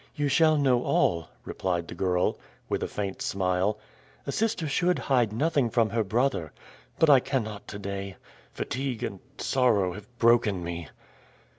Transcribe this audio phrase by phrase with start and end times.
[0.15, 3.77] "You shall know all," replied the girl, with a faint smile.
[4.25, 6.51] "A sister should hide nothing from her brother.
[6.97, 8.15] But I cannot to day.
[8.51, 10.87] Fatigue and sorrow have broken me."